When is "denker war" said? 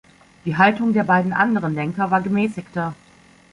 1.75-2.21